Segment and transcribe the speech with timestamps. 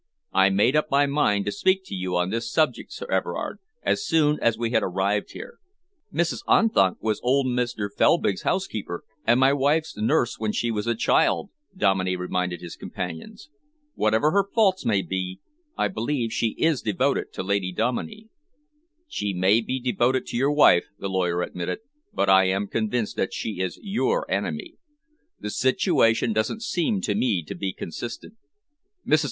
[0.33, 4.03] I made up my mind to speak to you on this subject, Sir Everard, as
[4.03, 5.59] soon as we had arrived here."
[6.11, 6.41] "Mrs.
[6.47, 7.87] Unthank was old Mr.
[7.95, 13.35] Felbrigg's housekeeper and my wife's nurse when she was a child," Dominey reminded his companion.
[13.93, 15.39] "Whatever her faults may be,
[15.77, 18.27] I believe she is devoted to Lady Dominey."
[19.07, 21.77] "She may be devoted to your wife," the lawyer admitted,
[22.11, 24.77] "but I am convinced that she is your enemy.
[25.39, 28.33] The situation doesn't seem to me to be consistent.
[29.05, 29.19] Mrs.